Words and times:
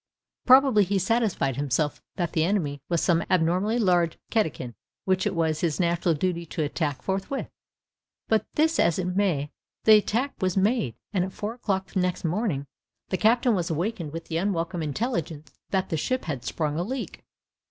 Probably 0.47 0.83
he 0.83 0.97
satisfied 0.97 1.57
himself 1.57 2.01
that 2.15 2.33
the 2.33 2.43
enemy 2.43 2.81
was 2.89 3.01
some 3.03 3.21
abnormally 3.29 3.77
large 3.77 4.17
cetacean, 4.33 4.73
which 5.05 5.27
it 5.27 5.35
was 5.35 5.59
his 5.61 5.79
natural 5.79 6.15
duty 6.15 6.43
to 6.43 6.63
attack 6.63 7.03
forthwith. 7.03 7.51
Be 8.27 8.39
this 8.55 8.79
as 8.79 8.97
it 8.97 9.05
may, 9.15 9.51
the 9.83 9.97
attack 9.97 10.33
was 10.41 10.57
made, 10.57 10.95
and 11.13 11.23
at 11.23 11.33
four 11.33 11.53
o'clock 11.53 11.91
the 11.91 11.99
next 11.99 12.25
morning 12.25 12.65
the 13.09 13.17
captain 13.17 13.53
was 13.53 13.69
awakened 13.69 14.11
with 14.11 14.25
the 14.25 14.37
unwelcome 14.37 14.81
intelligence 14.81 15.51
that 15.69 15.89
the 15.89 15.97
ship 15.97 16.25
had 16.25 16.43
sprung 16.43 16.79
a 16.79 16.83
leak. 16.83 17.23